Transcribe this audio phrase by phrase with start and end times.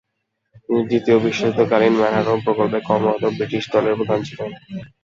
[0.63, 4.51] তিনি দ্বিতীয় বিশ্বযুদ্ধকালীন ম্যানহাটন প্রকল্পে কর্মরত ব্রিটিশ দলের প্রধান ছিলেন।